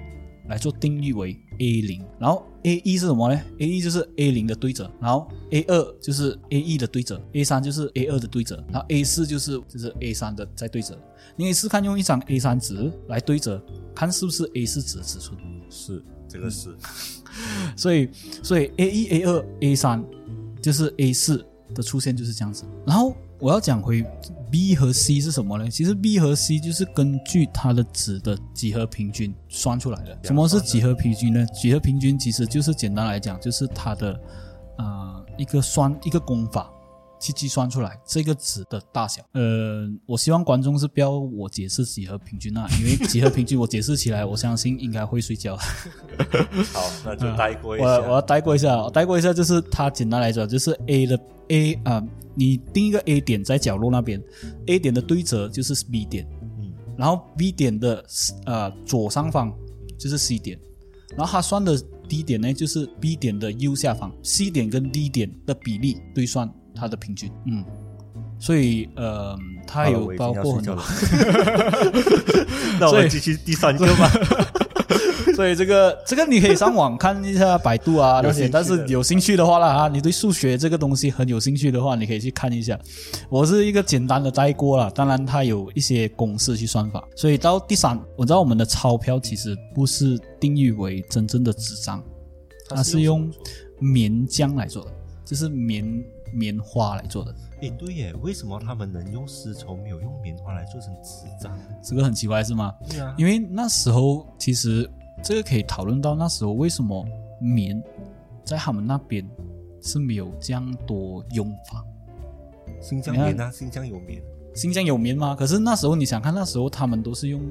[0.50, 8.86] 来做定义为 A 零，然后 A 一是什么呢？A 一就是 A 零的对折，然后 A 二就是 A 一的对折，A 三就是 A 二的对折，然后
[8.90, 10.98] A 四就是就是 A 三的再对折。
[11.36, 13.64] 你可以试看用一张 A 三纸来对折，
[13.96, 15.38] 看是不是 A 四纸的尺寸。
[15.70, 16.76] 是这个是，
[17.76, 18.10] 所以
[18.44, 20.04] 所以 A 一、A 二、A 三
[20.62, 22.64] 就是 A 四的出现就是这样子。
[22.86, 24.02] 然后我要讲回
[24.50, 25.70] B 和 C 是什么呢？
[25.70, 30.18] 其实 B 和 C 就是根据它的值的几何平均算出来的。
[30.24, 31.46] 什么是几何平均呢？
[31.48, 34.18] 几何平均其实就是简单来讲，就是它的
[34.78, 36.72] 呃一个算一个功法。
[37.24, 39.24] 去计算出来这个值的大小。
[39.32, 45.56] 呃，我希望观众是不要我解释几何平均啊，因为几何平均我解释起来，我相信应该会睡觉。
[46.74, 47.86] 好，那就带过一下。
[47.86, 51.18] 我我要带过一下，我带过一下，就是它简单来讲，就是 A 的
[51.48, 52.04] A 啊，
[52.36, 54.22] 你定一个 A 点在角落那边
[54.68, 56.28] ，A 点的对折就是 B 点，
[56.60, 58.04] 嗯，然后 B 点的
[58.46, 59.54] 呃左上方
[59.98, 60.60] 就是 C 点，
[61.16, 66.54] 然后它算的 D 点呢就是 B 点的右下方，C 点跟 D 点的比例对算。
[66.76, 67.64] 它的平均，嗯，
[68.40, 70.76] 所以呃，它有包括很多，
[72.80, 74.12] 那我们继续第三个吧。
[75.36, 82.78] 所以这个这个你可以上网看一下百度啊那些，但是有兴趣的话啦啊，你对数学这个东西很有兴趣的话，你可以去看一下。
[83.30, 87.04] 我是一个简单的带过了，当然它有一些公式去算法。
[87.16, 92.04] 所以到第三，我知道我们的钞票其实不是定义为真正的纸张，
[92.70, 93.28] 它是用
[93.80, 94.92] 棉浆来做的，
[95.26, 95.84] 就是棉。
[96.34, 101.58] 棉花来做的，诶，对耶，为什么他们能用丝绸，没有用棉花来做成纸张？
[101.82, 102.74] 这个很奇怪是吗？
[102.90, 104.90] 对啊，因为那时候其实
[105.24, 107.06] 这个可以讨论到那时候为什么
[107.40, 107.82] 棉
[108.44, 109.26] 在他们那边
[109.82, 111.86] 是没有这样多用法。
[112.82, 114.22] 新疆棉啊，新疆有棉，
[114.54, 115.36] 新疆有棉吗？
[115.36, 117.42] 可是那时候你想看，那时候他们都是用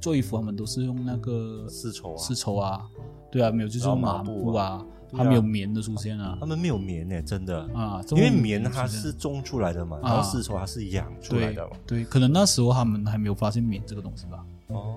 [0.00, 2.86] 做衣服，他们都是用那个丝绸啊，丝绸啊，
[3.30, 4.84] 对啊，没有就是用麻布啊。
[5.12, 14.44] 它没有棉的出现啊，他们没有棉呢，真的啊，因为棉它是种出来的嘛，然后丝绸它是养出来的嘛，对，可能那时候他们还没有发现棉这个东西吧。
[14.68, 14.96] 哦，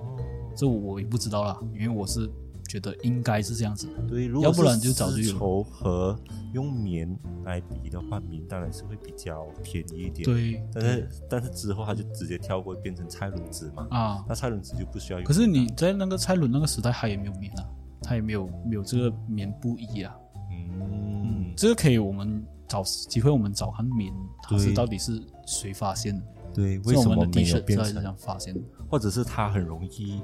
[0.56, 2.30] 这我也不知道啦，因为我是
[2.68, 3.88] 觉得应该是这样子。
[4.08, 5.22] 对，要不然就早就有。
[5.24, 6.18] 丝绸和
[6.52, 7.12] 用棉
[7.44, 10.24] 来比的话，棉当然是会比较便宜一点。
[10.24, 13.86] 对，但是但是之后它就直接跳过变成菜轮子嘛。
[13.90, 15.20] 啊，那菜轮子就不需要。
[15.22, 17.66] 可是你在那个菜轮那个时代，他也没有棉啊，
[18.04, 20.14] 他也没有没有这个棉布衣啊。
[20.52, 26.22] 嗯，这个可以，我们找机会，我们找看棉，它是到底是谁发现的？
[26.52, 28.60] 对，为什么没有变成这样发现的？
[28.88, 30.20] 或者是它很容易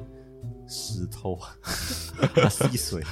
[0.69, 1.39] 湿透，
[2.49, 3.03] 吸水。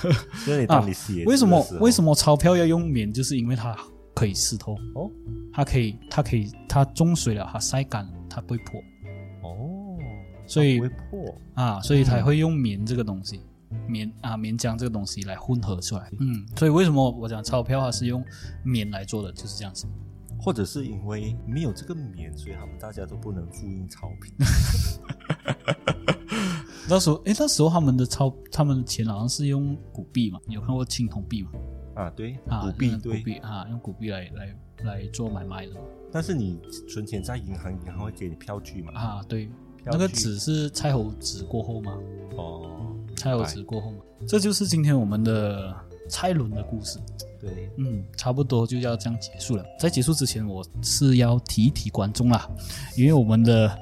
[0.45, 3.13] 所以你当你写，为什么为什么钞票要用棉？
[3.13, 3.77] 就是因为它
[4.15, 5.11] 可以湿透哦，
[5.53, 8.81] 它可以，它可以，它中水了，它晒干，它不会破
[9.43, 9.99] 哦，
[10.47, 13.41] 所以不会破啊，所以才会用棉这个东西。
[13.87, 18.25] 棉啊，棉浆这个东西来混合出来，嗯，所以为什么我讲钞票它是用
[18.65, 19.87] 棉来做的，就是这样子。
[20.41, 24.33] 或者是因为没有这个棉，所以他们大家都不能复印钞票。
[26.89, 30.39] 那时候，哎，那时候他们的钞，他们的钱好像是用古币嘛？
[30.47, 31.51] 你有看过青铜币吗？
[31.97, 35.73] 啊，对，啊，古币，古币啊，用古币来来来做买卖的。
[36.13, 38.93] 但是你存钱在银行，银行会给你票据嘛？
[38.95, 39.51] 啊，对，
[39.85, 41.99] 那个纸是蔡侯纸过后吗？
[42.37, 42.95] 哦。
[43.19, 43.93] 蔡有子过后，
[44.27, 45.75] 这就是今天我们的
[46.09, 46.99] 蔡伦的故事。
[47.41, 49.65] 对，嗯，差不多就要这样结束了。
[49.79, 52.49] 在结束之前，我是要提一提观众啦，
[52.97, 53.79] 因为我们的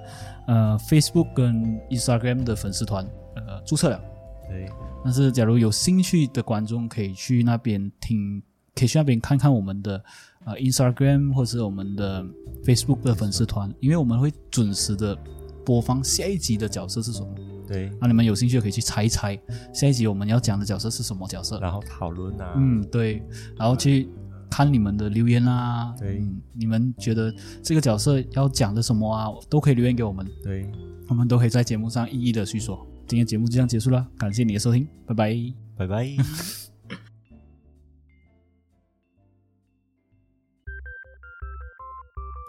[0.46, 4.00] 呃 Facebook 跟 Instagram 的粉丝团呃注册了。
[4.48, 4.68] 对，
[5.02, 8.42] 但是假如有兴趣的观众，可以去那边听，
[8.74, 10.04] 可以去那边看看我们的
[10.44, 12.22] 呃 Instagram 或者是我们的
[12.62, 15.16] Facebook 的粉丝团，因为我们会准时的
[15.64, 17.28] 播放下一集的角色是什么。
[17.66, 19.38] 对，那你们有兴趣可以去猜一猜，
[19.74, 22.54] 下一集我们要讲的角色是什么角色，然后讨论啊。
[22.56, 23.22] 嗯，对，
[23.56, 24.08] 然后去
[24.50, 25.94] 看你们的留言啊。
[25.98, 30.26] 对，你们觉得这个角色要讲的什么啊，都可以留言给我们。
[30.42, 30.70] 对，
[31.08, 32.86] 我们都可以在节目上一一的去说。
[33.06, 35.36] 今天节目就这样结束了，感谢你的收听，拜拜，
[35.76, 36.10] 拜拜。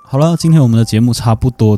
[0.10, 1.78] 好了，今天我们的节目差不多。